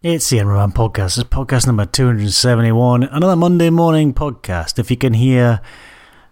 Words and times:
It's 0.00 0.30
the 0.30 0.36
Edinburgh 0.36 0.58
Man 0.60 0.70
Podcast. 0.70 1.18
It's 1.18 1.28
podcast 1.28 1.66
number 1.66 1.84
271. 1.84 3.02
Another 3.02 3.34
Monday 3.34 3.68
morning 3.68 4.14
podcast. 4.14 4.78
If 4.78 4.92
you 4.92 4.96
can 4.96 5.12
hear, 5.12 5.60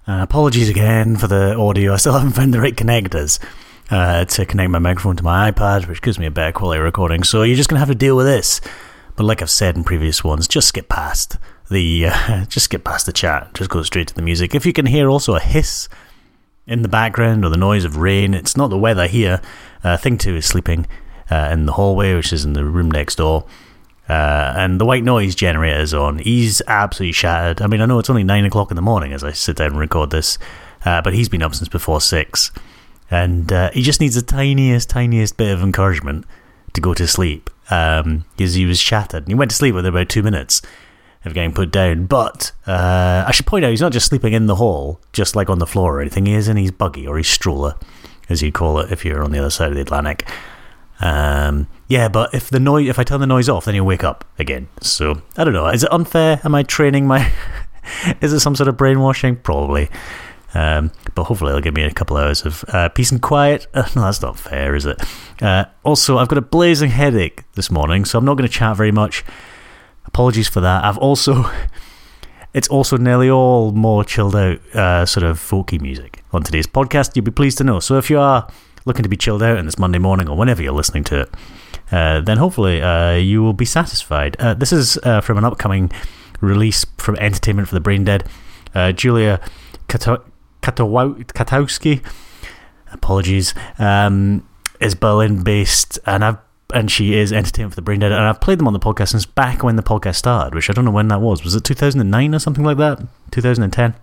uh, 0.07 0.21
apologies 0.23 0.69
again 0.69 1.17
for 1.17 1.27
the 1.27 1.57
audio. 1.57 1.95
I 1.95 1.97
still 1.97 2.13
haven't 2.13 2.35
found 2.35 2.55
the 2.55 2.61
right 2.61 2.77
connectors 2.77 3.45
uh, 3.91 4.25
to 4.25 4.47
connect 4.47 4.71
my 4.71 4.79
microphone 4.79 5.17
to 5.17 5.25
my 5.25 5.51
iPad, 5.51 5.89
which 5.89 6.01
gives 6.01 6.17
me 6.17 6.27
a 6.27 6.31
better 6.31 6.53
quality 6.53 6.81
recording. 6.81 7.25
So 7.25 7.43
you're 7.43 7.57
just 7.57 7.69
going 7.69 7.75
to 7.75 7.81
have 7.81 7.89
to 7.89 7.97
deal 7.97 8.17
with 8.17 8.27
this. 8.27 8.61
But 9.17 9.25
like 9.25 9.43
I've 9.43 9.51
said 9.51 9.75
in 9.75 9.83
previous 9.83 10.23
ones, 10.23 10.47
just 10.47 10.69
skip 10.69 10.89
past 10.89 11.37
the 11.69 12.07
uh, 12.07 12.45
just 12.49 12.67
skip 12.67 12.85
past 12.85 13.07
the 13.07 13.13
chat. 13.13 13.53
Just 13.55 13.69
go 13.71 13.83
straight 13.83 14.07
to 14.07 14.15
the 14.15 14.23
music. 14.23 14.55
If 14.55 14.65
you 14.65 14.73
can 14.73 14.87
hear 14.87 15.11
also 15.11 15.35
a 15.35 15.41
hiss 15.41 15.89
in 16.69 16.83
the 16.83 16.89
background 16.89 17.45
or 17.45 17.49
the 17.49 17.57
noise 17.57 17.85
of 17.85 17.97
rain, 17.97 18.33
it's 18.33 18.57
not 18.57 18.71
the 18.71 18.79
weather 18.79 19.09
here. 19.09 19.41
Uh, 19.83 19.97
thing 19.97 20.19
two 20.19 20.37
is 20.37 20.47
sleeping 20.47 20.87
uh, 21.31 21.49
in 21.53 21.67
the 21.67 21.73
hallway, 21.73 22.15
which 22.15 22.33
is 22.33 22.45
in 22.45 22.53
the 22.53 22.65
room 22.65 22.91
next 22.91 23.17
door. 23.17 23.45
Uh, 24.09 24.55
and 24.57 24.81
the 24.81 24.85
white 24.85 25.03
noise 25.03 25.35
generator 25.35 25.81
is 25.81 25.93
on. 25.93 26.19
He's 26.19 26.63
absolutely 26.67 27.13
shattered. 27.13 27.61
I 27.61 27.67
mean, 27.67 27.81
I 27.81 27.87
know 27.87 27.99
it's 27.99 28.11
only 28.11 28.25
nine 28.25 28.45
o'clock 28.45 28.71
in 28.71 28.77
the 28.77 28.83
morning 28.83 29.13
as 29.13 29.25
I 29.25 29.33
sit 29.33 29.57
down 29.57 29.73
and 29.73 29.79
record 29.79 30.11
this, 30.11 30.39
uh, 30.85 31.03
but 31.03 31.13
he's 31.13 31.29
been 31.29 31.43
up 31.43 31.55
since 31.55 31.69
before 31.69 32.01
six. 32.01 32.53
And 33.11 33.53
uh, 33.53 33.71
he 33.73 33.83
just 33.83 34.01
needs 34.01 34.15
the 34.15 34.23
tiniest, 34.23 34.91
tiniest 34.91 35.37
bit 35.37 35.53
of 35.53 35.63
encouragement 35.63 36.25
to 36.75 36.81
go 36.81 36.95
to 36.95 37.07
sleep 37.07 37.51
because 37.65 38.05
um, 38.05 38.25
he 38.37 38.65
was 38.65 38.79
shattered. 38.79 39.25
And 39.25 39.29
he 39.29 39.35
went 39.35 39.51
to 39.51 39.57
sleep 39.57 39.75
within 39.75 39.93
about 39.93 40.09
two 40.09 40.23
minutes 40.23 40.63
of 41.25 41.35
getting 41.35 41.53
put 41.53 41.73
down. 41.73 42.07
But 42.07 42.53
uh, 42.67 43.25
I 43.27 43.33
should 43.33 43.47
point 43.47 43.65
out, 43.65 43.71
he's 43.71 43.81
not 43.81 43.93
just 43.93 44.07
sleeping 44.07 44.33
in 44.33 44.47
the 44.47 44.57
hall, 44.57 45.01
just 45.13 45.35
like 45.35 45.51
on 45.51 45.59
the 45.59 45.67
floor 45.67 45.97
or 45.97 46.01
anything. 46.01 46.27
He 46.27 46.35
is 46.35 46.49
in 46.49 46.57
his 46.57 46.71
buggy 46.71 47.07
or 47.07 47.19
his 47.19 47.29
stroller, 47.29 47.75
as 48.29 48.43
you'd 48.43 48.55
call 48.55 48.79
it 48.79 48.93
if 48.93 49.05
you're 49.05 49.25
on 49.25 49.33
the 49.33 49.39
other 49.39 49.51
side 49.51 49.69
of 49.69 49.75
the 49.75 49.81
Atlantic. 49.81 50.29
Um, 51.01 51.69
yeah, 51.89 52.09
but 52.09 52.35
if 52.35 52.49
the 52.51 52.61
noise, 52.61 52.89
if 52.89 52.99
I 52.99 53.05
turn 53.05 53.21
the 53.21 53.27
noise 53.27 53.49
off, 53.49 53.67
then 53.67 53.75
he'll 53.75 53.85
wake 53.85 54.05
up 54.05 54.25
again. 54.39 54.69
So 54.81 55.23
I 55.37 55.45
don't 55.45 55.53
know. 55.53 55.67
Is 55.69 55.85
it 55.85 55.93
unfair? 55.93 56.41
Am 56.45 56.55
I 56.55 56.63
training 56.63 57.07
my? 57.07 57.33
is 58.21 58.33
it 58.33 58.41
some 58.41 58.57
sort 58.57 58.69
of 58.69 58.77
brainwashing? 58.77 59.37
Probably. 59.37 59.89
Um, 60.55 60.91
but 61.15 61.25
hopefully 61.25 61.51
it'll 61.51 61.61
give 61.61 61.75
me 61.75 61.83
a 61.83 61.91
couple 61.91 62.17
hours 62.17 62.47
of 62.47 62.65
uh, 62.69 62.89
peace 62.89 63.13
and 63.13 63.21
quiet. 63.21 63.67
Uh, 63.75 63.83
no, 63.97 64.03
that's 64.03 64.23
not 64.23 64.39
fair, 64.39 64.75
is 64.75 64.87
it? 64.87 65.01
Uh, 65.43 65.67
also, 65.85 66.17
I've 66.17 66.29
got 66.29 66.39
a 66.39 66.43
blazing 66.43 66.91
headache 66.91 67.45
this 67.55 67.71
morning, 67.71 68.05
so 68.07 68.19
I'm 68.19 68.25
not 68.25 68.37
going 68.39 68.49
to 68.49 68.53
chat 68.53 68.77
very 68.77 68.93
much. 68.93 69.23
Apologies 70.07 70.49
for 70.49 70.61
that. 70.61 70.85
I've 70.85 70.97
also, 70.97 71.51
it's 72.55 72.69
also 72.69 72.97
nearly 72.97 73.29
all 73.29 73.73
more 73.73 74.03
chilled 74.03 74.35
out, 74.35 74.59
uh, 74.75 75.05
sort 75.05 75.25
of 75.25 75.39
folky 75.39 75.79
music 75.79 76.23
on 76.33 76.43
today's 76.43 76.67
podcast. 76.67 77.15
You'll 77.15 77.25
be 77.27 77.31
pleased 77.31 77.59
to 77.59 77.65
know. 77.65 77.79
So 77.81 77.99
if 77.99 78.09
you 78.09 78.19
are 78.19 78.49
looking 78.87 79.03
to 79.03 79.09
be 79.09 79.17
chilled 79.17 79.43
out 79.43 79.59
on 79.59 79.67
this 79.67 79.79
Monday 79.79 79.99
morning 79.99 80.29
or 80.29 80.37
whenever 80.37 80.63
you're 80.63 80.73
listening 80.73 81.05
to 81.05 81.21
it, 81.23 81.35
uh, 81.93 82.21
then 82.23 82.39
hopefully 82.39 82.81
uh, 82.81 83.15
you 83.15 83.43
will 83.43 83.53
be 83.53 83.67
satisfied. 83.67 84.37
Uh, 84.39 84.55
this 84.55 84.73
is 84.73 84.97
uh, 85.03 85.21
from 85.21 85.37
an 85.37 85.45
upcoming 85.45 85.91
release 86.41 86.87
from 86.97 87.17
Entertainment 87.17 87.69
for 87.69 87.75
the 87.75 87.81
Brain 87.81 88.05
Dead. 88.05 88.25
Uh, 88.75 88.93
Julia 88.93 89.41
Kato- 89.89 90.25
Katowski, 90.63 92.05
apologies, 92.93 93.55
um, 93.79 94.47
is 94.81 94.95
Berlin 94.95 95.43
based, 95.43 95.99
and 96.07 96.25
I've 96.25 96.39
and 96.75 96.91
she 96.91 97.15
is 97.15 97.33
Entertainment 97.33 97.73
for 97.73 97.77
the 97.77 97.83
Brain 97.83 98.01
Dead, 98.01 98.11
and 98.11 98.21
I've 98.21 98.41
played 98.41 98.59
them 98.59 98.67
on 98.67 98.73
the 98.73 98.81
podcast 98.81 99.11
since 99.11 99.25
back 99.25 99.63
when 99.63 99.77
the 99.77 99.85
podcast 99.85 100.17
started, 100.17 100.53
which 100.55 100.69
I 100.69 100.73
don't 100.73 100.85
know 100.85 100.91
when 100.91 101.07
that 101.09 101.21
was. 101.21 101.45
Was 101.45 101.55
it 101.55 101.63
2009 101.63 102.35
or 102.35 102.39
something 102.41 102.65
like 102.65 102.77
that? 102.79 103.01
2010? 103.31 103.95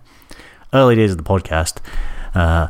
Early 0.72 0.96
days 0.96 1.10
of 1.10 1.18
the 1.18 1.22
podcast. 1.22 1.80
Uh, 2.34 2.68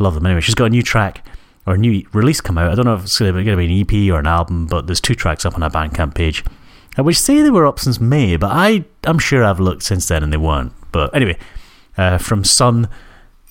love 0.00 0.14
them 0.14 0.26
anyway. 0.26 0.40
She's 0.40 0.56
got 0.56 0.66
a 0.66 0.70
new 0.70 0.82
track 0.82 1.24
or 1.66 1.74
a 1.74 1.78
new 1.78 2.06
release 2.12 2.40
come 2.40 2.58
out. 2.58 2.70
I 2.70 2.74
don't 2.74 2.84
know 2.84 2.94
if 2.94 3.04
it's 3.04 3.18
going 3.18 3.44
to 3.44 3.56
be 3.56 3.64
an 3.64 3.80
EP 3.80 4.14
or 4.14 4.18
an 4.18 4.26
album, 4.26 4.66
but 4.66 4.86
there's 4.86 5.00
two 5.00 5.14
tracks 5.14 5.44
up 5.44 5.54
on 5.54 5.62
our 5.62 5.70
Bandcamp 5.70 6.14
page. 6.14 6.44
Would 6.96 7.16
say 7.16 7.42
they 7.42 7.50
were 7.50 7.66
up 7.66 7.78
since 7.78 8.00
May, 8.00 8.36
but 8.36 8.50
I, 8.52 8.84
I'm 9.04 9.18
sure 9.18 9.44
I've 9.44 9.60
looked 9.60 9.82
since 9.82 10.08
then 10.08 10.22
and 10.22 10.32
they 10.32 10.38
weren't. 10.38 10.72
But 10.92 11.14
anyway, 11.14 11.36
uh, 11.98 12.16
from 12.16 12.42
Sun, 12.42 12.88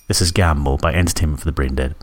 this 0.08 0.20
is 0.22 0.32
Gamble 0.32 0.78
by 0.78 0.94
Entertainment 0.94 1.42
for 1.42 1.46
the 1.46 1.52
Brain 1.52 1.76
Dead. 1.76 1.96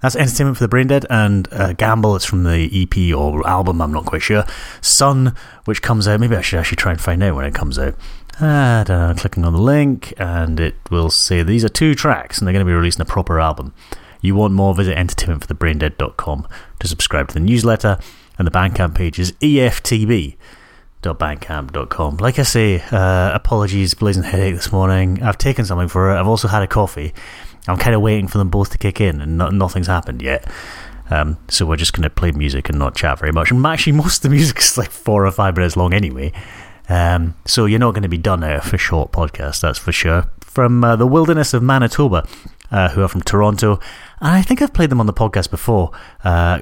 That's 0.00 0.16
Entertainment 0.16 0.56
for 0.56 0.64
the 0.64 0.68
Brain 0.68 0.86
Dead, 0.86 1.04
and 1.10 1.46
uh, 1.52 1.74
Gamble, 1.74 2.16
it's 2.16 2.24
from 2.24 2.44
the 2.44 2.70
EP 2.72 3.14
or 3.14 3.46
album, 3.46 3.82
I'm 3.82 3.92
not 3.92 4.06
quite 4.06 4.22
sure. 4.22 4.44
Sun, 4.80 5.34
which 5.66 5.82
comes 5.82 6.08
out, 6.08 6.20
maybe 6.20 6.36
I 6.36 6.40
should 6.40 6.58
actually 6.58 6.76
try 6.76 6.92
and 6.92 7.00
find 7.00 7.22
out 7.22 7.36
when 7.36 7.44
it 7.44 7.54
comes 7.54 7.78
out. 7.78 7.94
I 8.40 8.84
don't 8.86 9.18
clicking 9.18 9.44
on 9.44 9.52
the 9.52 9.60
link, 9.60 10.14
and 10.16 10.58
it 10.58 10.76
will 10.90 11.10
say 11.10 11.42
these 11.42 11.64
are 11.64 11.68
two 11.68 11.94
tracks, 11.94 12.38
and 12.38 12.46
they're 12.46 12.54
going 12.54 12.64
to 12.64 12.70
be 12.70 12.74
releasing 12.74 13.02
a 13.02 13.06
proper 13.06 13.38
album. 13.38 13.74
You 14.22 14.34
want 14.34 14.54
more, 14.54 14.74
visit 14.74 14.96
entertainmentforthebraindead.com 14.96 16.48
to 16.78 16.88
subscribe 16.88 17.28
to 17.28 17.34
the 17.34 17.40
newsletter, 17.40 17.98
and 18.38 18.46
the 18.46 18.50
Bandcamp 18.50 18.94
page 18.94 19.18
is 19.18 19.32
eftb.bandcamp.com. 19.32 22.16
Like 22.16 22.38
I 22.38 22.42
say, 22.42 22.82
uh, 22.90 23.32
apologies, 23.34 23.92
blazing 23.92 24.22
headache 24.22 24.54
this 24.54 24.72
morning. 24.72 25.22
I've 25.22 25.36
taken 25.36 25.66
something 25.66 25.88
for 25.88 26.10
it. 26.10 26.18
I've 26.18 26.26
also 26.26 26.48
had 26.48 26.62
a 26.62 26.66
coffee. 26.66 27.12
I'm 27.68 27.76
kind 27.76 27.94
of 27.94 28.02
waiting 28.02 28.28
for 28.28 28.38
them 28.38 28.50
both 28.50 28.70
to 28.70 28.78
kick 28.78 29.00
in, 29.00 29.20
and 29.20 29.38
no- 29.38 29.50
nothing's 29.50 29.86
happened 29.86 30.22
yet. 30.22 30.46
Um, 31.10 31.38
so 31.48 31.66
we're 31.66 31.76
just 31.76 31.92
going 31.92 32.04
to 32.04 32.10
play 32.10 32.30
music 32.30 32.68
and 32.68 32.78
not 32.78 32.94
chat 32.94 33.18
very 33.18 33.32
much. 33.32 33.50
And 33.50 33.64
actually, 33.66 33.92
most 33.92 34.18
of 34.18 34.22
the 34.22 34.36
music 34.36 34.58
is 34.58 34.78
like 34.78 34.90
four 34.90 35.26
or 35.26 35.30
five 35.32 35.56
minutes 35.56 35.76
long 35.76 35.92
anyway. 35.92 36.32
Um, 36.88 37.34
so 37.46 37.66
you're 37.66 37.78
not 37.78 37.92
going 37.92 38.02
to 38.02 38.08
be 38.08 38.18
done 38.18 38.42
out 38.42 38.64
for 38.64 38.78
short 38.78 39.12
podcast, 39.12 39.60
that's 39.60 39.78
for 39.78 39.92
sure. 39.92 40.30
From 40.40 40.82
uh, 40.82 40.96
the 40.96 41.06
wilderness 41.06 41.54
of 41.54 41.62
Manitoba, 41.62 42.26
uh, 42.70 42.88
who 42.90 43.02
are 43.02 43.08
from 43.08 43.22
Toronto, 43.22 43.78
and 44.20 44.30
I 44.30 44.42
think 44.42 44.60
I've 44.60 44.72
played 44.72 44.90
them 44.90 45.00
on 45.00 45.06
the 45.06 45.12
podcast 45.12 45.50
before, 45.50 45.92
uh, 46.24 46.60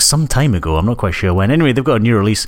some 0.00 0.26
time 0.26 0.54
ago. 0.54 0.76
I'm 0.76 0.86
not 0.86 0.98
quite 0.98 1.14
sure 1.14 1.34
when. 1.34 1.50
Anyway, 1.50 1.72
they've 1.72 1.84
got 1.84 1.96
a 1.96 2.02
new 2.02 2.16
release, 2.16 2.46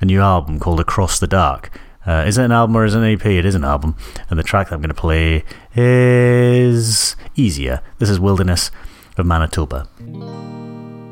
a 0.00 0.04
new 0.04 0.20
album 0.20 0.60
called 0.60 0.80
Across 0.80 1.20
the 1.20 1.26
Dark. 1.26 1.70
Uh, 2.04 2.24
is 2.26 2.36
it 2.36 2.44
an 2.44 2.52
album 2.52 2.76
or 2.76 2.84
is 2.84 2.94
it 2.94 2.98
an 2.98 3.04
EP? 3.04 3.24
It 3.24 3.44
is 3.44 3.54
an 3.54 3.64
album, 3.64 3.94
and 4.28 4.38
the 4.38 4.42
track 4.42 4.68
that 4.68 4.74
I'm 4.74 4.80
going 4.80 4.88
to 4.88 4.94
play 4.94 5.44
is 5.76 7.14
Easier. 7.36 7.80
This 7.98 8.10
is 8.10 8.18
Wilderness 8.18 8.70
of 9.16 9.24
Manitoba. 9.24 9.88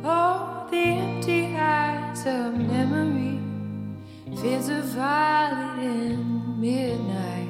Oh, 0.04 0.66
the 0.70 0.76
empty 0.76 1.56
eyes 1.56 2.26
of 2.26 2.54
memory, 2.54 3.38
fields 4.40 4.68
of 4.68 4.84
violet 4.86 5.78
in 5.78 6.60
midnight. 6.60 7.48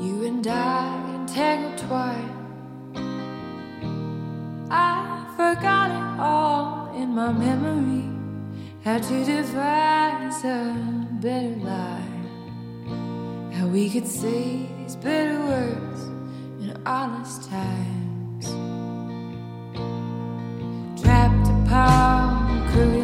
You 0.00 0.24
and 0.24 0.46
I 0.46 1.16
entangled 1.16 1.78
twine. 1.86 2.30
I 4.70 5.26
forgot 5.36 5.90
it 5.90 6.20
all 6.20 6.96
in 6.96 7.14
my 7.14 7.30
memory. 7.30 8.13
How 8.84 8.98
to 8.98 9.24
devise 9.24 10.44
a 10.44 11.08
better 11.12 11.56
lie. 11.56 12.04
How 13.54 13.66
we 13.66 13.88
could 13.88 14.06
say 14.06 14.68
these 14.76 14.94
bitter 14.96 15.40
words 15.40 16.02
in 16.60 16.76
honest 16.84 17.48
times 17.48 18.44
trapped 21.00 21.48
upon 21.48 22.68
crooked 22.72 23.03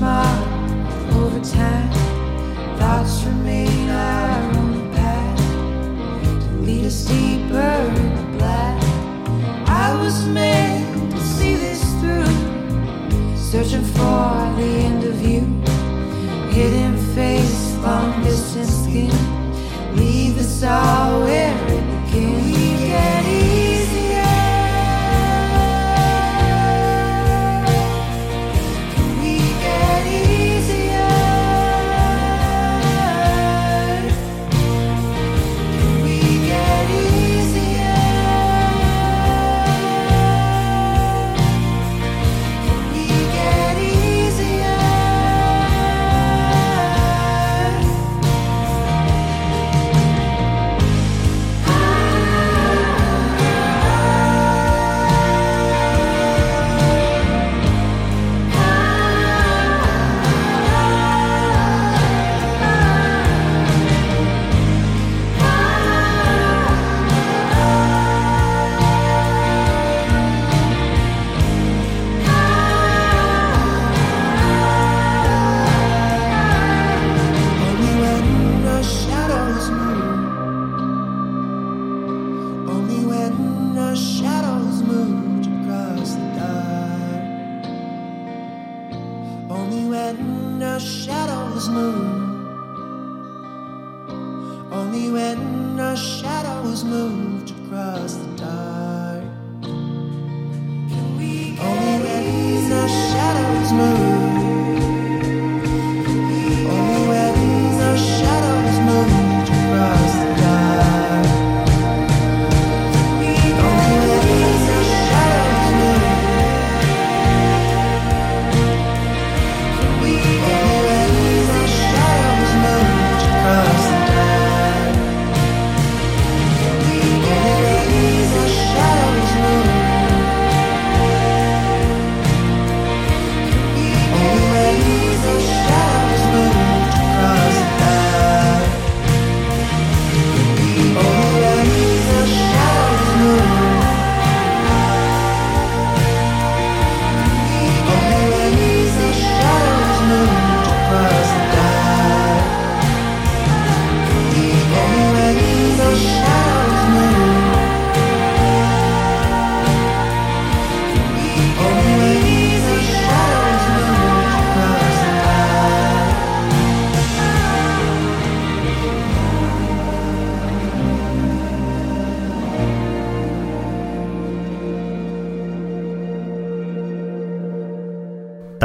left 0.00 0.49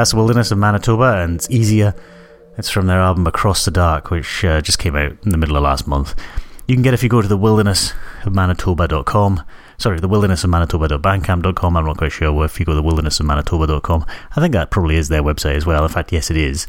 That's 0.05 0.13
Wilderness 0.13 0.51
of 0.51 0.59
Manitoba, 0.59 1.23
and 1.23 1.37
it's 1.37 1.49
easier. 1.49 1.95
It's 2.59 2.69
from 2.69 2.85
their 2.85 2.99
album 2.99 3.25
Across 3.25 3.65
the 3.65 3.71
Dark, 3.71 4.11
which 4.11 4.45
uh, 4.45 4.61
just 4.61 4.77
came 4.77 4.95
out 4.95 5.13
in 5.23 5.31
the 5.31 5.37
middle 5.37 5.57
of 5.57 5.63
last 5.63 5.87
month. 5.87 6.13
You 6.67 6.75
can 6.75 6.83
get 6.83 6.93
it 6.93 6.95
if 6.97 7.01
you 7.01 7.09
go 7.09 7.23
to 7.23 7.27
the 7.27 7.39
wildernessofmanitoba.com. 7.39 9.43
Sorry, 9.79 9.99
the 9.99 10.07
wildernessofmanitoba.bandcamp.com. 10.07 11.75
I'm 11.75 11.85
not 11.85 11.97
quite 11.97 12.11
sure 12.11 12.31
where 12.31 12.45
if 12.45 12.59
you 12.59 12.67
go 12.67 12.75
to 12.75 12.75
the 12.75 12.87
wildernessofmanitoba.com. 12.87 14.05
I 14.35 14.39
think 14.39 14.53
that 14.53 14.69
probably 14.69 14.97
is 14.97 15.09
their 15.09 15.23
website 15.23 15.55
as 15.55 15.65
well. 15.65 15.83
In 15.83 15.89
fact, 15.89 16.11
yes, 16.11 16.29
it 16.29 16.37
is. 16.37 16.67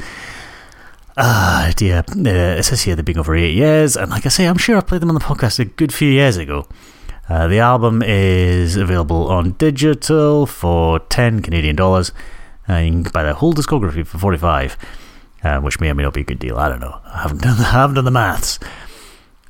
Ah, 1.19 1.71
dear. 1.77 2.05
Uh, 2.09 2.57
it 2.57 2.63
says 2.63 2.85
here 2.85 2.97
they've 2.97 3.05
been 3.05 3.19
over 3.19 3.37
eight 3.37 3.55
years, 3.55 3.99
and 3.99 4.11
like 4.11 4.25
I 4.25 4.31
say, 4.31 4.47
I'm 4.47 4.57
sure 4.57 4.79
I 4.79 4.81
played 4.81 5.03
them 5.03 5.11
on 5.11 5.15
the 5.15 5.21
podcast 5.21 5.59
a 5.59 5.67
good 5.67 5.93
few 5.93 6.11
years 6.11 6.39
ago. 6.39 6.67
Uh, 7.29 7.49
the 7.49 7.59
album 7.59 8.03
is 8.03 8.77
available 8.77 9.29
on 9.29 9.53
digital 9.53 10.47
for 10.47 11.01
10 11.01 11.43
Canadian 11.43 11.77
dollars. 11.77 12.13
Uh, 12.69 12.77
you 12.77 12.91
can 12.91 13.03
buy 13.03 13.23
the 13.23 13.35
whole 13.35 13.55
discography 13.55 14.07
for 14.07 14.19
45, 14.19 14.77
uh, 15.45 15.61
which 15.61 15.81
may 15.81 15.91
or 15.91 15.95
may 15.95 16.03
not 16.03 16.15
be 16.15 16.23
a 16.23 16.25
good 16.25 16.39
deal. 16.39 16.57
I 16.59 16.69
don't 16.69 16.81
know. 16.81 17.01
I 17.05 17.23
haven't 17.23 17.43
done 17.43 17.57
the, 17.57 17.63
I 17.67 17.71
haven't 17.73 17.95
done 17.97 18.05
the 18.05 18.11
maths. 18.11 18.59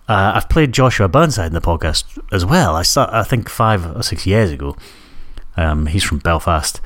Uh, 0.09 0.33
I've 0.37 0.49
played 0.49 0.73
Joshua 0.73 1.09
Burnside 1.09 1.49
in 1.49 1.53
the 1.53 1.61
podcast 1.61 2.05
as 2.33 2.45
well. 2.45 2.77
I 2.77 2.83
start, 2.83 3.11
I 3.13 3.25
think 3.25 3.49
five 3.49 3.97
or 3.97 4.03
six 4.03 4.27
years 4.27 4.51
ago. 4.51 4.77
Um, 5.57 5.87
he's 5.87 6.05
from 6.05 6.19
Belfast. 6.19 6.81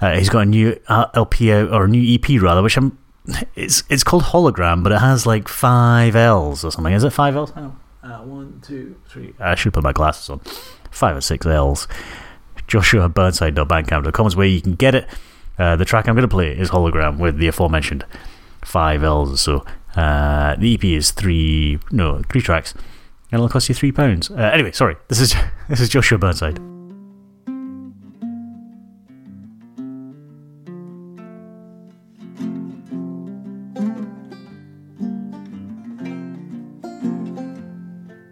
Uh, 0.00 0.14
he's 0.18 0.28
got 0.28 0.40
a 0.40 0.44
new 0.44 0.78
uh, 0.88 1.06
LP 1.14 1.52
out, 1.52 1.70
or 1.72 1.84
a 1.84 1.88
new 1.88 2.14
EP 2.14 2.40
rather, 2.42 2.62
which 2.62 2.76
I'm. 2.76 2.98
It's 3.56 3.82
it's 3.88 4.04
called 4.04 4.22
Hologram, 4.24 4.84
but 4.84 4.92
it 4.92 4.98
has 4.98 5.26
like 5.26 5.48
five 5.48 6.14
L's 6.14 6.64
or 6.64 6.70
something. 6.70 6.92
Is 6.92 7.02
it 7.02 7.10
five 7.10 7.34
L's? 7.34 7.50
Uh, 7.56 7.70
one, 8.18 8.60
two, 8.64 8.94
three. 9.08 9.34
I 9.40 9.56
should 9.56 9.72
put 9.72 9.82
my 9.82 9.92
glasses 9.92 10.30
on. 10.30 10.40
Five 10.92 11.16
or 11.16 11.20
six 11.20 11.44
L's. 11.44 11.88
Joshua 12.68 13.08
Burnside.bandcamp.com 13.08 14.26
is 14.26 14.36
where 14.36 14.46
you 14.46 14.60
can 14.60 14.74
get 14.74 14.94
it. 14.94 15.08
Uh, 15.58 15.76
the 15.76 15.84
track 15.84 16.08
I'm 16.08 16.14
going 16.14 16.28
to 16.28 16.34
play 16.34 16.56
is 16.56 16.70
Hologram 16.70 17.18
with 17.18 17.38
the 17.38 17.48
aforementioned 17.48 18.04
five 18.64 19.02
L's 19.02 19.32
or 19.32 19.36
so. 19.36 19.64
Uh, 20.00 20.54
the 20.56 20.74
EP 20.74 20.84
is 20.84 21.10
three, 21.10 21.78
no, 21.90 22.22
three 22.30 22.42
tracks, 22.42 22.74
and 23.32 23.38
it'll 23.38 23.48
cost 23.48 23.68
you 23.68 23.74
three 23.74 23.92
pounds. 23.92 24.30
Uh, 24.30 24.34
anyway, 24.34 24.72
sorry. 24.72 24.96
This 25.08 25.20
is 25.20 25.34
this 25.68 25.80
is 25.80 25.88
Joshua 25.88 26.18
Burnside. 26.18 26.58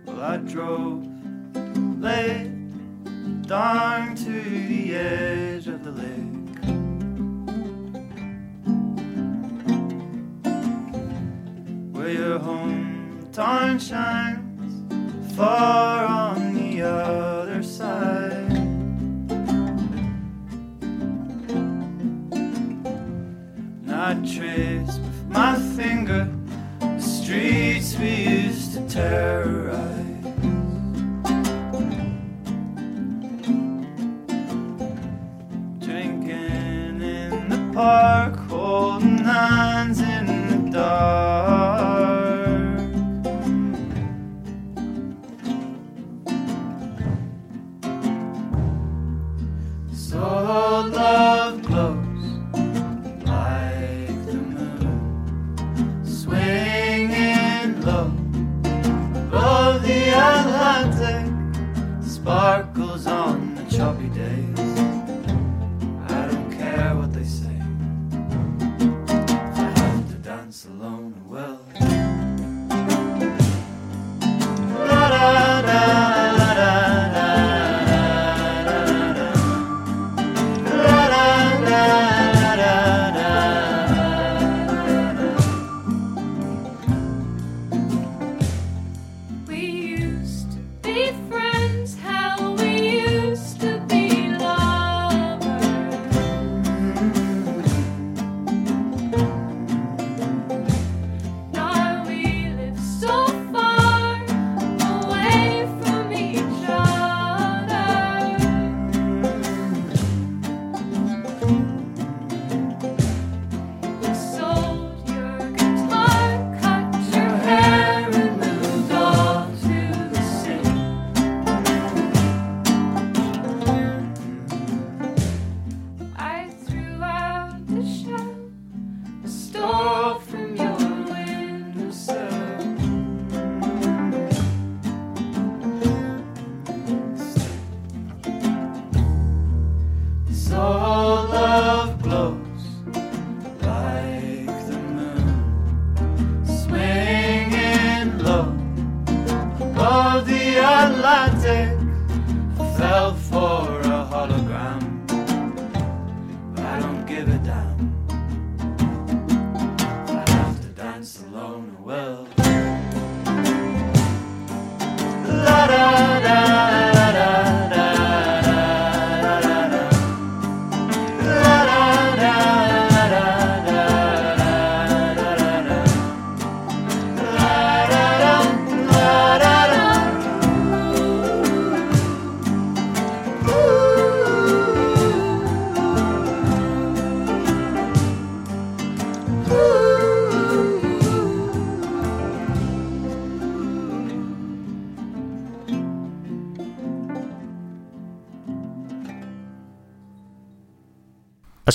Well, 0.06 0.20
I 0.20 0.36
drove 0.38 1.06
late 2.00 2.50
down 3.46 4.14
to 4.16 4.32
the 4.32 4.94
edge 4.94 5.33
hometown 13.64 13.80
shines 13.80 15.36
far 15.36 16.04
on 16.04 16.54
the 16.54 16.82
other 16.82 17.62
side. 17.62 18.52
And 23.82 23.90
I 23.90 24.14
trace 24.14 24.98
with 24.98 25.28
my 25.28 25.56
finger 25.76 26.30
the 26.80 27.00
streets 27.00 27.96
we 27.98 28.14
used 28.24 28.74
to 28.74 28.88
terrorize. 28.88 29.33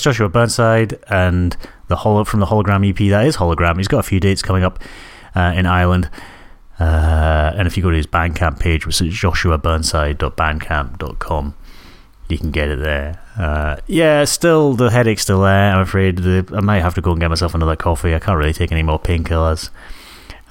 That's 0.00 0.16
Joshua 0.16 0.30
Burnside 0.30 0.98
and 1.10 1.54
the 1.88 1.96
holo 1.96 2.24
from 2.24 2.40
the 2.40 2.46
hologram 2.46 2.88
EP. 2.88 2.96
That 3.10 3.26
is 3.26 3.36
hologram. 3.36 3.76
He's 3.76 3.86
got 3.86 3.98
a 3.98 4.02
few 4.02 4.18
dates 4.18 4.40
coming 4.40 4.64
up 4.64 4.82
uh, 5.34 5.52
in 5.54 5.66
Ireland. 5.66 6.08
Uh, 6.78 7.52
and 7.54 7.68
if 7.68 7.76
you 7.76 7.82
go 7.82 7.90
to 7.90 7.98
his 7.98 8.06
Bandcamp 8.06 8.58
page, 8.58 8.86
which 8.86 9.02
is 9.02 9.12
joshuaburnside.bandcamp.com, 9.12 11.54
you 12.30 12.38
can 12.38 12.50
get 12.50 12.70
it 12.70 12.78
there. 12.78 13.20
Uh, 13.36 13.76
yeah, 13.86 14.24
still 14.24 14.72
the 14.72 14.88
headache's 14.88 15.20
still 15.20 15.42
there. 15.42 15.74
I'm 15.74 15.82
afraid 15.82 16.16
the, 16.16 16.50
I 16.56 16.60
might 16.60 16.80
have 16.80 16.94
to 16.94 17.02
go 17.02 17.10
and 17.10 17.20
get 17.20 17.28
myself 17.28 17.54
another 17.54 17.76
coffee. 17.76 18.14
I 18.14 18.20
can't 18.20 18.38
really 18.38 18.54
take 18.54 18.72
any 18.72 18.82
more 18.82 18.98
painkillers. 18.98 19.68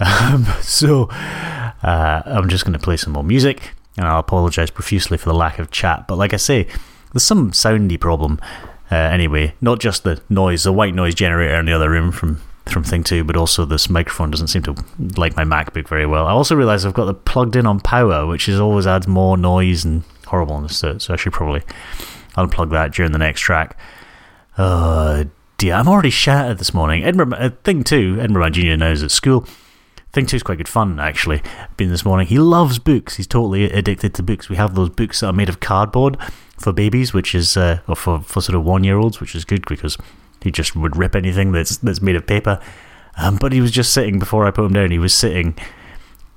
Um, 0.02 0.46
so 0.62 1.10
uh, 1.10 2.22
I'm 2.24 2.48
just 2.48 2.64
going 2.64 2.72
to 2.72 2.80
play 2.80 2.96
some 2.96 3.12
more 3.12 3.24
music, 3.24 3.74
and 3.98 4.08
I'll 4.08 4.20
apologise 4.20 4.70
profusely 4.70 5.18
for 5.18 5.28
the 5.28 5.36
lack 5.36 5.60
of 5.60 5.72
chat. 5.72 6.08
But 6.08 6.18
like 6.18 6.34
I 6.34 6.38
say, 6.38 6.70
there's 7.12 7.24
some 7.24 7.52
soundy 7.52 8.00
problem. 8.00 8.40
Uh, 8.92 8.96
anyway, 8.96 9.54
not 9.62 9.80
just 9.80 10.04
the 10.04 10.22
noise, 10.30 10.64
the 10.64 10.74
white 10.74 10.96
noise 10.96 11.14
generator 11.14 11.56
in 11.60 11.66
the 11.66 11.74
other 11.74 11.90
room 11.90 12.12
from 12.12 12.42
from 12.66 12.84
Thing 12.84 13.04
Two, 13.04 13.24
but 13.24 13.36
also 13.36 13.66
this 13.66 13.90
microphone 13.90 14.32
doesn't 14.32 14.48
seem 14.48 14.62
to 14.64 14.76
like 15.18 15.36
my 15.36 15.44
MacBook 15.44 15.88
very 15.88 16.06
well. 16.06 16.28
I 16.28 16.32
also 16.32 16.56
realise 16.56 16.86
I've 16.86 16.94
got 16.94 17.06
the 17.06 17.14
plugged 17.14 17.56
in 17.56 17.66
on 17.66 17.80
power, 17.80 18.26
which 18.26 18.48
is 18.48 18.60
always 18.60 18.88
adds 18.88 19.08
more 19.08 19.38
noise 19.38 19.86
and 19.86 20.04
horribleness 20.28 20.80
to 20.82 20.92
it. 20.92 21.02
So 21.02 21.14
I 21.14 21.18
should 21.18 21.34
probably 21.34 21.62
unplug 22.36 22.72
that 22.72 22.94
during 22.94 23.12
the 23.12 23.18
next 23.18 23.42
track. 23.42 23.78
Oh 24.58 25.26
dear, 25.58 25.74
I'm 25.76 25.88
already 25.88 26.10
shattered 26.10 26.58
this 26.58 26.74
morning. 26.74 27.04
Edinburgh 27.04 27.38
uh, 27.38 27.50
Thing 27.64 27.84
Two, 27.84 28.18
Edinburgh 28.20 28.52
Junior 28.52 28.78
knows 28.78 29.04
at 29.04 29.12
school. 29.12 29.48
Thing 30.12 30.26
is 30.34 30.42
quite 30.42 30.58
good 30.58 30.68
fun, 30.68 31.00
actually. 31.00 31.42
Been 31.78 31.90
this 31.90 32.04
morning. 32.04 32.26
He 32.26 32.40
loves 32.40 32.80
books. 32.80 33.18
He's 33.18 33.28
totally 33.28 33.66
addicted 33.66 34.16
to 34.16 34.24
books. 34.24 34.50
We 34.50 34.56
have 34.56 34.74
those 34.74 34.90
books 34.90 35.20
that 35.20 35.28
are 35.28 35.34
made 35.34 35.50
of 35.50 35.60
cardboard 35.60 36.18
for 36.58 36.74
babies, 36.74 37.14
which 37.14 37.36
is 37.36 37.56
uh, 37.56 37.82
or 37.88 37.96
for 37.96 38.20
for 38.22 38.42
sort 38.42 38.56
of 38.56 38.64
one 38.64 38.84
year 38.84 38.98
olds, 38.98 39.20
which 39.20 39.36
is 39.36 39.46
good 39.46 39.66
because 39.68 39.98
he 40.42 40.50
just 40.50 40.76
would 40.76 40.98
rip 40.98 41.16
anything 41.16 41.52
that's 41.52 41.78
that's 41.78 42.02
made 42.02 42.16
of 42.16 42.26
paper. 42.26 42.60
Um, 43.18 43.36
but 43.36 43.54
he 43.54 43.62
was 43.62 43.70
just 43.70 43.94
sitting 43.94 44.18
before 44.18 44.48
I 44.48 44.52
put 44.52 44.66
him 44.66 44.74
down. 44.74 44.90
He 44.90 44.98
was 44.98 45.14
sitting, 45.14 45.56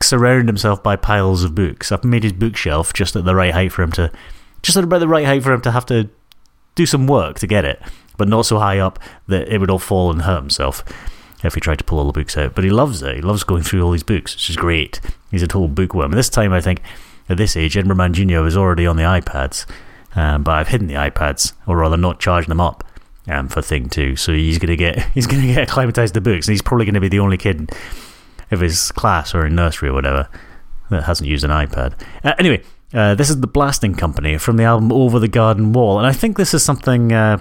surrounded 0.03 0.49
himself 0.49 0.83
by 0.83 0.97
piles 0.97 1.43
of 1.43 1.55
books. 1.55 1.91
I've 1.91 2.05
made 2.05 2.25
his 2.25 2.33
bookshelf 2.35 2.93
just 2.93 3.17
at 3.17 3.25
the 3.25 3.35
right 3.35 3.55
height 3.55 3.73
for 3.73 3.83
him 3.83 3.93
to, 3.93 4.11
just 4.63 4.77
at 4.77 4.85
about 4.85 4.99
the 4.99 5.09
right 5.09 5.25
height 5.25 5.45
for 5.45 5.53
him 5.53 5.63
to 5.63 5.71
have 5.71 5.87
to 5.87 6.11
do 6.75 6.85
some 6.85 7.07
work 7.07 7.39
to 7.39 7.47
get 7.47 7.65
it, 7.65 7.81
but 8.19 8.29
not 8.29 8.45
so 8.45 8.59
high 8.59 8.81
up 8.81 8.99
that 9.29 9.49
it 9.49 9.59
would 9.59 9.71
all 9.71 9.79
fall 9.79 10.11
and 10.11 10.23
hurt 10.23 10.41
himself 10.41 10.85
if 11.43 11.55
he 11.55 11.61
tried 11.61 11.79
to 11.79 11.85
pull 11.85 11.99
all 11.99 12.07
the 12.07 12.13
books 12.13 12.37
out. 12.37 12.55
But 12.55 12.65
he 12.65 12.71
loves 12.71 13.03
it. 13.03 13.17
He 13.17 13.23
loves 13.23 13.45
going 13.45 13.63
through 13.63 13.83
all 13.83 13.91
these 13.91 14.03
books, 14.03 14.35
which 14.35 14.51
is 14.51 14.57
great. 14.57 15.01
He's 15.31 15.43
a 15.43 15.47
total 15.47 15.69
bookworm. 15.69 16.13
This 16.13 16.29
time, 16.29 16.53
I 16.53 16.61
think, 16.61 16.83
at 17.29 17.37
this 17.37 17.57
age, 17.57 17.77
Edinburgh 17.77 17.97
Man 17.97 18.13
Jr. 18.13 18.59
already 18.59 18.87
on 18.87 18.97
the 18.97 19.03
iPads, 19.03 19.67
um, 20.15 20.43
but 20.43 20.53
I've 20.53 20.69
hidden 20.69 20.87
the 20.87 20.95
iPads, 20.95 21.53
or 21.67 21.77
rather, 21.77 21.97
not 21.97 22.21
charged 22.21 22.49
them 22.49 22.61
up 22.61 22.85
um, 23.29 23.49
for 23.49 23.63
Thing 23.63 23.89
Two. 23.89 24.17
So 24.17 24.33
he's 24.33 24.59
gonna 24.59 24.77
get 24.77 24.99
he's 25.15 25.27
gonna 25.27 25.47
get 25.47 25.69
acclimatized 25.69 26.15
to 26.15 26.21
books, 26.21 26.47
and 26.47 26.53
he's 26.53 26.63
probably 26.63 26.87
gonna 26.87 27.01
be 27.01 27.09
the 27.09 27.21
only 27.21 27.39
kid 27.39 27.71
of 28.51 28.61
his 28.61 28.93
class 28.93 29.35
or 29.35 29.47
in 29.47 29.55
nursery 29.55 29.89
or 29.89 29.95
whatever 29.95 30.29
that 30.91 31.05
hasn't 31.05 31.29
used 31.29 31.45
an 31.45 31.51
iPad. 31.51 31.95
Uh, 32.25 32.35
anyway. 32.39 32.63
Uh, 32.95 33.15
this 33.15 33.31
is 33.31 33.41
the 33.41 33.47
Blasting 33.47 33.95
Company 33.95 34.37
from 34.37 34.59
the 34.59 34.65
album 34.65 34.93
Over 34.93 35.19
the 35.19 35.27
Garden 35.27 35.73
Wall, 35.73 35.97
and 35.97 36.07
I 36.07 36.13
think 36.13 36.37
this 36.37 36.53
is 36.53 36.63
something. 36.63 37.11
Uh, 37.11 37.39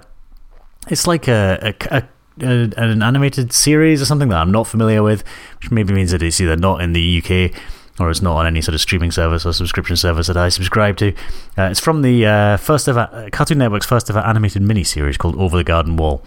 it's 0.88 1.08
like 1.08 1.28
a, 1.28 1.76
a, 1.92 1.98
a 1.98 2.04
a, 2.44 2.72
an 2.78 3.02
animated 3.04 3.54
series 3.54 4.02
or 4.02 4.06
something 4.06 4.30
that 4.30 4.38
I'm 4.38 4.52
not 4.52 4.68
familiar 4.68 5.04
with, 5.04 5.24
which 5.60 5.72
maybe 5.72 5.94
means 5.94 6.12
that 6.12 6.22
it's 6.22 6.40
either 6.42 6.56
not 6.56 6.82
in 6.82 6.94
the 6.94 7.22
UK 7.22 7.60
or 8.00 8.10
it's 8.10 8.22
not 8.22 8.38
on 8.38 8.48
any 8.48 8.62
sort 8.62 8.74
of 8.74 8.82
streaming 8.82 9.12
service 9.12 9.46
or 9.46 9.54
subscription 9.54 9.96
service 9.96 10.28
that 10.28 10.38
I 10.38 10.50
subscribe 10.50 10.98
to. 10.98 11.14
Uh, 11.58 11.64
it's 11.64 11.80
from 11.80 12.02
the 12.02 12.26
uh, 12.26 12.58
first 12.58 12.88
ever 12.88 13.10
uh, 13.12 13.30
Cartoon 13.32 13.60
Network's 13.60 13.86
first 13.86 14.10
ever 14.10 14.20
animated 14.20 14.62
miniseries 14.62 15.18
called 15.18 15.36
Over 15.36 15.58
the 15.58 15.64
Garden 15.64 15.98
Wall. 15.98 16.24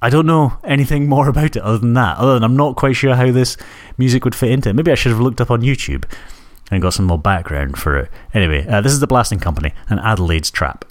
I 0.00 0.10
don't 0.10 0.26
know 0.26 0.58
anything 0.64 1.08
more 1.08 1.28
about 1.30 1.56
it 1.56 1.62
other 1.62 1.78
than 1.78 1.94
that. 1.94 2.18
Other 2.18 2.34
than 2.34 2.44
I'm 2.44 2.56
not 2.56 2.76
quite 2.76 2.96
sure 2.96 3.14
how 3.14 3.30
this 3.32 3.56
music 3.98 4.24
would 4.24 4.34
fit 4.34 4.50
into 4.50 4.70
it. 4.70 4.74
Maybe 4.74 4.92
I 4.92 4.96
should 4.96 5.12
have 5.12 5.20
looked 5.20 5.40
up 5.40 5.50
on 5.50 5.62
YouTube 5.62 6.04
and 6.70 6.82
got 6.82 6.94
some 6.94 7.06
more 7.06 7.18
background 7.18 7.78
for 7.78 7.98
it. 7.98 8.10
Anyway, 8.32 8.66
uh, 8.66 8.80
this 8.80 8.92
is 8.92 9.00
the 9.00 9.06
Blasting 9.06 9.40
Company 9.40 9.74
and 9.88 10.00
Adelaide's 10.00 10.50
Trap. 10.50 10.84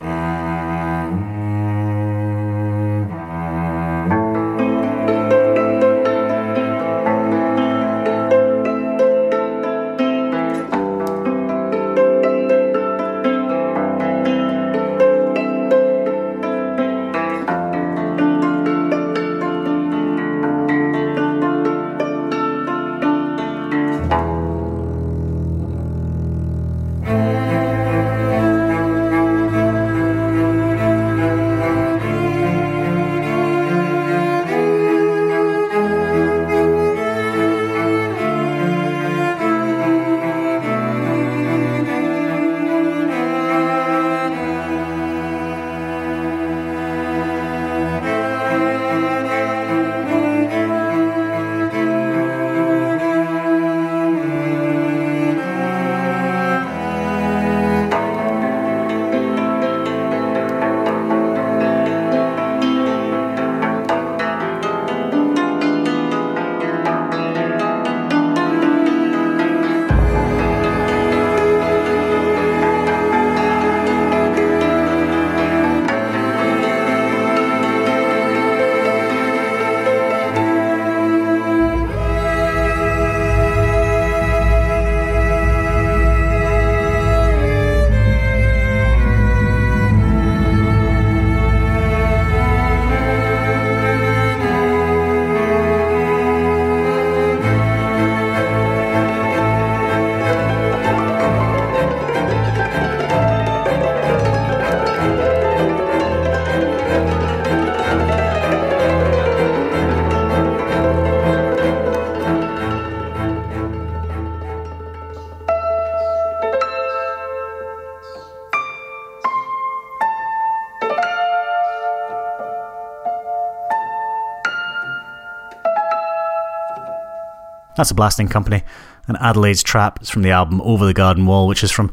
That's 127.77 127.91
a 127.91 127.95
blasting 127.95 128.27
company. 128.27 128.63
And 129.07 129.17
Adelaide's 129.17 129.63
Trap 129.63 130.01
is 130.01 130.09
from 130.09 130.21
the 130.21 130.31
album 130.31 130.61
Over 130.61 130.85
the 130.85 130.93
Garden 130.93 131.25
Wall, 131.25 131.47
which 131.47 131.63
is 131.63 131.71
from 131.71 131.91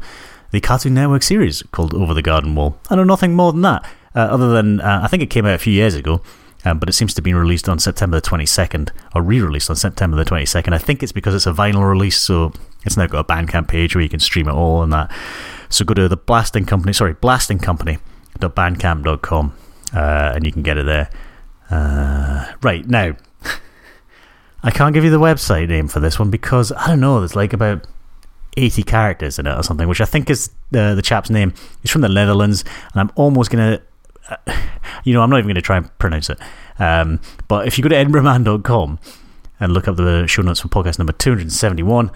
the 0.51 0.61
Cartoon 0.61 0.93
Network 0.93 1.23
series 1.23 1.63
called 1.71 1.93
Over 1.93 2.13
the 2.13 2.21
Garden 2.21 2.55
Wall. 2.55 2.77
I 2.89 2.95
know 2.95 3.03
nothing 3.03 3.33
more 3.33 3.51
than 3.51 3.61
that, 3.63 3.83
uh, 4.15 4.19
other 4.19 4.51
than 4.51 4.79
uh, 4.81 5.01
I 5.03 5.07
think 5.07 5.23
it 5.23 5.29
came 5.29 5.45
out 5.45 5.55
a 5.55 5.59
few 5.59 5.73
years 5.73 5.95
ago, 5.95 6.21
um, 6.63 6.79
but 6.79 6.87
it 6.89 6.93
seems 6.93 7.13
to 7.13 7.19
have 7.19 7.23
been 7.23 7.35
released 7.35 7.67
on 7.67 7.79
September 7.79 8.19
the 8.19 8.27
22nd, 8.27 8.91
or 9.15 9.21
re 9.21 9.41
released 9.41 9.69
on 9.69 9.75
September 9.75 10.15
the 10.17 10.25
22nd. 10.25 10.73
I 10.73 10.77
think 10.77 11.03
it's 11.03 11.11
because 11.11 11.33
it's 11.33 11.47
a 11.47 11.53
vinyl 11.53 11.89
release, 11.89 12.17
so 12.17 12.53
it's 12.85 12.97
now 12.97 13.07
got 13.07 13.19
a 13.19 13.23
Bandcamp 13.23 13.67
page 13.67 13.95
where 13.95 14.03
you 14.03 14.09
can 14.09 14.19
stream 14.19 14.47
it 14.47 14.53
all 14.53 14.83
and 14.83 14.93
that. 14.93 15.11
So 15.69 15.85
go 15.85 15.93
to 15.93 16.07
the 16.07 16.17
Blasting 16.17 16.65
Company, 16.65 16.93
sorry, 16.93 17.13
Blasting 17.13 17.59
Company.bandcamp.com, 17.59 19.53
uh, 19.93 20.31
and 20.35 20.45
you 20.45 20.51
can 20.51 20.63
get 20.63 20.77
it 20.77 20.85
there. 20.85 21.09
Uh, 21.69 22.51
right, 22.61 22.85
now. 22.87 23.15
I 24.63 24.71
can't 24.71 24.93
give 24.93 25.03
you 25.03 25.09
the 25.09 25.19
website 25.19 25.69
name 25.69 25.87
for 25.87 25.99
this 25.99 26.19
one 26.19 26.29
because 26.29 26.71
I 26.71 26.87
don't 26.87 26.99
know. 26.99 27.19
There's 27.19 27.35
like 27.35 27.53
about 27.53 27.87
eighty 28.57 28.83
characters 28.83 29.39
in 29.39 29.47
it 29.47 29.57
or 29.57 29.63
something, 29.63 29.87
which 29.87 30.01
I 30.01 30.05
think 30.05 30.29
is 30.29 30.51
the 30.71 30.93
the 30.95 31.01
chap's 31.01 31.29
name. 31.29 31.53
He's 31.81 31.91
from 31.91 32.01
the 32.01 32.09
Netherlands, 32.09 32.63
and 32.93 33.01
I'm 33.01 33.11
almost 33.15 33.49
gonna, 33.51 33.81
uh, 34.29 34.35
you 35.03 35.13
know, 35.13 35.21
I'm 35.21 35.29
not 35.29 35.37
even 35.39 35.47
gonna 35.47 35.61
try 35.61 35.77
and 35.77 35.97
pronounce 35.97 36.29
it. 36.29 36.39
Um, 36.79 37.19
but 37.47 37.67
if 37.67 37.77
you 37.77 37.83
go 37.83 37.89
to 37.89 37.95
edinburghman.com 37.95 38.99
and 39.59 39.73
look 39.73 39.87
up 39.87 39.95
the 39.95 40.25
show 40.27 40.41
notes 40.41 40.61
for 40.61 40.67
podcast 40.67 40.97
number 40.97 41.13
271, 41.13 42.11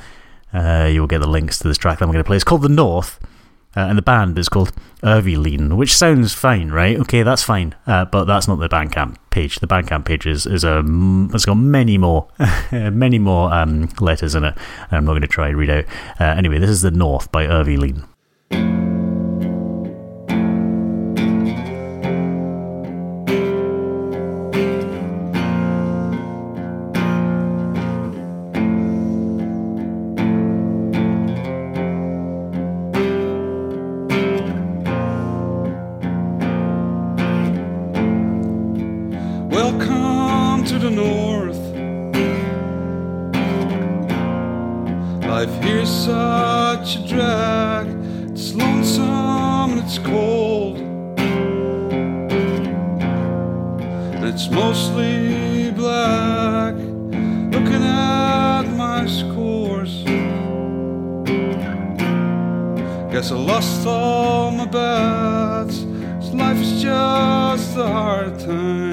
uh, 0.53 0.89
you 0.91 0.99
will 0.99 1.07
get 1.07 1.19
the 1.19 1.29
links 1.29 1.59
to 1.59 1.67
this 1.67 1.77
track 1.77 1.99
that 1.99 2.05
I'm 2.05 2.11
going 2.11 2.23
to 2.23 2.27
play. 2.27 2.35
It's 2.35 2.43
called 2.43 2.63
The 2.63 2.69
North, 2.69 3.19
Uh, 3.75 3.81
and 3.81 3.97
the 3.97 4.01
band 4.01 4.37
is 4.37 4.47
called 4.49 4.71
ErveLien, 5.03 5.75
which 5.75 5.95
sounds 5.95 6.33
fine, 6.33 6.69
right? 6.69 6.97
Okay, 6.99 7.23
that's 7.23 7.43
fine. 7.43 7.75
Uh, 7.85 8.05
but 8.05 8.25
that's 8.25 8.47
not 8.47 8.59
the 8.59 8.69
Bandcamp 8.69 9.17
page. 9.29 9.59
The 9.59 9.67
Bandcamp 9.67 10.05
page 10.05 10.25
is, 10.25 10.45
is 10.45 10.63
a, 10.63 10.77
m- 10.77 11.29
it's 11.33 11.45
got 11.45 11.55
many 11.55 11.97
more, 11.97 12.27
many 12.71 13.19
more 13.19 13.53
um, 13.53 13.89
letters 13.99 14.33
in 14.35 14.43
it. 14.45 14.57
I'm 14.91 15.05
not 15.05 15.11
going 15.11 15.21
to 15.21 15.27
try 15.27 15.49
and 15.49 15.57
read 15.57 15.69
out. 15.69 15.85
Uh, 16.19 16.23
anyway, 16.23 16.57
this 16.59 16.69
is 16.69 16.81
The 16.81 16.91
North 16.91 17.31
by 17.31 17.45
ErveLien. 17.45 18.07
Guess 63.25 63.31
I 63.31 63.37
lost 63.37 63.87
all 63.87 64.51
my 64.51 64.65
bets. 64.65 65.79
So 65.79 66.35
life 66.35 66.61
is 66.61 66.79
just 66.79 67.75
a 67.75 67.87
hard 67.87 68.39
time 68.39 68.84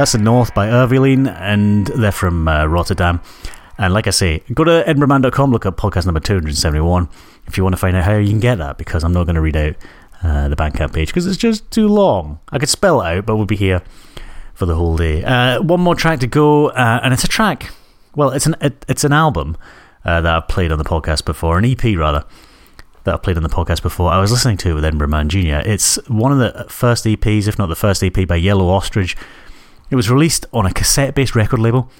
That's 0.00 0.12
the 0.12 0.18
North 0.18 0.54
by 0.54 0.68
ErveLien, 0.68 1.30
and 1.40 1.86
they're 1.88 2.10
from 2.10 2.48
uh, 2.48 2.64
Rotterdam. 2.64 3.20
And 3.76 3.92
like 3.92 4.06
I 4.06 4.10
say, 4.12 4.42
go 4.54 4.64
to 4.64 4.82
edinburghman.com, 4.86 5.50
look 5.52 5.66
up 5.66 5.76
podcast 5.76 6.06
number 6.06 6.20
271 6.20 7.06
if 7.46 7.58
you 7.58 7.62
want 7.62 7.74
to 7.74 7.76
find 7.76 7.94
out 7.94 8.04
how 8.04 8.16
you 8.16 8.30
can 8.30 8.40
get 8.40 8.56
that, 8.56 8.78
because 8.78 9.04
I'm 9.04 9.12
not 9.12 9.24
going 9.24 9.34
to 9.34 9.42
read 9.42 9.58
out 9.58 9.74
uh, 10.22 10.48
the 10.48 10.56
Bandcamp 10.56 10.94
page 10.94 11.08
because 11.08 11.26
it's 11.26 11.36
just 11.36 11.70
too 11.70 11.86
long. 11.86 12.40
I 12.50 12.58
could 12.58 12.70
spell 12.70 13.02
it 13.02 13.18
out, 13.18 13.26
but 13.26 13.36
we'll 13.36 13.44
be 13.44 13.56
here 13.56 13.82
for 14.54 14.64
the 14.64 14.74
whole 14.74 14.96
day. 14.96 15.22
Uh, 15.22 15.60
one 15.60 15.82
more 15.82 15.94
track 15.94 16.20
to 16.20 16.26
go, 16.26 16.68
uh, 16.68 17.00
and 17.02 17.12
it's 17.12 17.24
a 17.24 17.28
track. 17.28 17.70
Well, 18.16 18.30
it's 18.30 18.46
an 18.46 18.56
it, 18.62 18.86
it's 18.88 19.04
an 19.04 19.12
album 19.12 19.58
uh, 20.06 20.22
that 20.22 20.34
I've 20.34 20.48
played 20.48 20.72
on 20.72 20.78
the 20.78 20.84
podcast 20.84 21.26
before, 21.26 21.58
an 21.58 21.66
EP 21.66 21.84
rather 21.98 22.24
that 23.04 23.12
I've 23.12 23.22
played 23.22 23.36
on 23.36 23.42
the 23.42 23.50
podcast 23.50 23.82
before. 23.82 24.10
I 24.10 24.18
was 24.18 24.32
listening 24.32 24.56
to 24.56 24.70
it 24.70 24.72
with 24.72 24.84
Edinburgh 24.86 25.08
Man 25.08 25.28
Jr. 25.28 25.60
It's 25.62 25.96
one 26.08 26.32
of 26.32 26.38
the 26.38 26.64
first 26.70 27.04
EPs, 27.04 27.46
if 27.46 27.58
not 27.58 27.66
the 27.66 27.76
first 27.76 28.02
EP, 28.02 28.26
by 28.26 28.36
Yellow 28.36 28.70
Ostrich. 28.70 29.14
It 29.90 29.96
was 29.96 30.10
released 30.10 30.46
on 30.52 30.66
a 30.66 30.72
cassette 30.72 31.14
based 31.14 31.34
record 31.34 31.58
label 31.58 31.90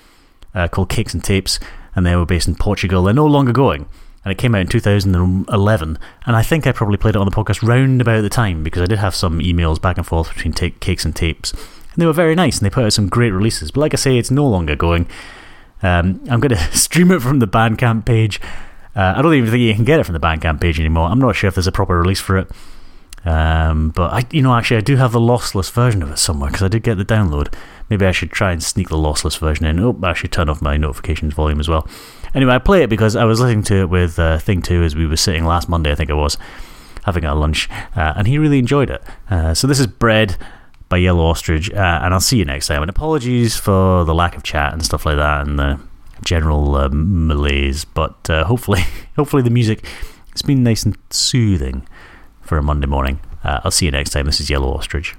uh, 0.55 0.68
called 0.68 0.88
Cakes 0.88 1.14
and 1.14 1.22
Tapes, 1.22 1.59
and 1.94 2.07
they 2.07 2.16
were 2.16 2.26
based 2.26 2.48
in 2.48 2.55
Portugal. 2.55 3.05
They're 3.05 3.14
no 3.14 3.26
longer 3.26 3.53
going. 3.53 3.88
And 4.24 4.33
it 4.33 4.38
came 4.38 4.55
out 4.55 4.61
in 4.61 4.66
2011. 4.66 5.98
And 6.26 6.37
I 6.37 6.42
think 6.42 6.66
I 6.66 6.72
probably 6.72 6.98
played 6.98 7.14
it 7.16 7.18
on 7.18 7.24
the 7.24 7.35
podcast 7.35 7.66
round 7.66 8.00
about 8.03 8.20
the 8.20 8.29
time 8.29 8.62
because 8.62 8.83
I 8.83 8.87
did 8.87 8.98
have 8.98 9.14
some 9.14 9.38
emails 9.38 9.81
back 9.81 9.96
and 9.96 10.07
forth 10.07 10.35
between 10.35 10.53
Cakes 10.53 11.07
and 11.07 11.16
Tapes. 11.16 11.53
And 11.53 11.96
they 11.96 12.07
were 12.07 12.12
very 12.12 12.35
nice 12.35 12.59
and 12.59 12.66
they 12.66 12.70
put 12.70 12.85
out 12.85 12.92
some 12.92 13.09
great 13.09 13.31
releases. 13.31 13.70
But 13.70 13.81
like 13.81 13.94
I 13.94 13.96
say, 13.96 14.18
it's 14.18 14.31
no 14.31 14.46
longer 14.46 14.76
going. 14.76 15.09
Um, 15.83 16.20
I'm 16.31 16.38
going 16.40 16.50
to 16.57 16.76
stream 16.76 17.11
it 17.11 17.22
from 17.22 17.38
the 17.38 17.48
Bandcamp 17.48 18.05
page. 18.05 18.40
Uh, 18.94 19.14
I 19.16 19.22
don't 19.22 19.35
even 19.35 19.50
think 19.50 19.62
you 19.62 19.74
can 19.74 19.85
get 19.85 20.00
it 20.00 20.05
from 20.05 20.12
the 20.12 20.20
Bandcamp 20.20 20.61
page 20.61 20.79
anymore. 20.79 21.09
I'm 21.09 21.18
not 21.18 21.35
sure 21.35 21.48
if 21.48 21.55
there's 21.55 21.66
a 21.66 21.72
proper 21.72 21.98
release 21.98 22.20
for 22.20 22.37
it. 22.37 22.50
Um, 23.25 23.91
but 23.91 24.13
I, 24.13 24.27
you 24.31 24.43
know, 24.43 24.55
actually, 24.55 24.79
I 24.79 24.83
do 24.83 24.97
have 24.97 25.13
the 25.13 25.21
lossless 25.21 25.71
version 25.71 26.03
of 26.03 26.11
it 26.11 26.19
somewhere 26.19 26.51
because 26.51 26.63
I 26.63 26.69
did 26.69 26.83
get 26.83 26.97
the 26.97 27.05
download. 27.05 27.53
Maybe 27.89 28.07
I 28.07 28.13
should 28.13 28.31
try 28.31 28.53
and 28.53 28.63
sneak 28.63 28.89
the 28.89 28.97
lossless 28.97 29.39
version 29.39 29.67
in. 29.67 29.79
Oh, 29.81 29.99
I 30.03 30.15
should 30.15 30.33
turn 30.33 30.49
off 30.49 30.63
my 30.63 30.77
notifications 30.77 31.35
volume 31.35 31.61
as 31.61 31.69
well. 31.69 31.87
Anyway, 32.35 32.55
I 32.55 32.59
play 32.59 32.83
it 32.83 32.91
because 32.91 33.17
I 33.17 33.25
was 33.25 33.41
listening 33.41 33.65
to 33.65 33.77
it 33.81 33.91
with 33.91 34.19
uh, 34.19 34.39
Thing 34.39 34.63
2 34.63 34.85
as 34.85 34.95
we 34.95 35.07
were 35.07 35.17
sitting 35.17 35.45
last 35.45 35.69
Monday, 35.69 35.91
I 35.91 35.97
think 35.97 36.11
it 36.11 36.15
was, 36.15 36.39
having 37.05 37.25
our 37.25 37.35
lunch, 37.35 37.69
uh, 37.97 38.15
and 38.17 38.27
he 38.27 38.39
really 38.39 38.59
enjoyed 38.61 38.89
it. 38.89 39.03
Uh, 39.29 39.53
so 39.53 39.67
this 39.67 39.81
is 39.81 39.89
Bread 39.89 40.37
by 40.89 40.99
Yellow 40.99 41.25
Ostrich, 41.25 41.71
uh, 41.73 42.01
and 42.03 42.15
I'll 42.15 42.21
see 42.21 42.39
you 42.39 42.45
next 42.45 42.69
time. 42.69 42.83
And 42.83 42.89
apologies 42.89 43.57
for 43.57 44.05
the 44.05 44.15
lack 44.15 44.37
of 44.37 44.45
chat 44.45 44.73
and 44.73 44.85
stuff 44.85 45.05
like 45.05 45.17
that 45.17 45.47
and 45.47 45.59
the 45.59 45.81
general 46.25 46.77
um, 46.77 47.27
malaise, 47.27 47.85
but 47.85 48.31
uh, 48.31 48.45
hopefully, 48.45 48.83
hopefully 49.17 49.43
the 49.43 49.51
music 49.51 49.85
has 50.33 50.43
been 50.43 50.63
nice 50.63 50.85
and 50.85 50.97
soothing 51.11 51.85
for 52.51 52.59
a 52.59 52.63
Monday 52.65 52.89
morning. 52.89 53.21
Uh, 53.45 53.61
I'll 53.63 53.71
see 53.71 53.85
you 53.85 53.93
next 53.93 54.11
time. 54.11 54.27
This 54.27 54.41
is 54.41 54.51
Yellow 54.51 54.75
Ostrich. 54.75 55.15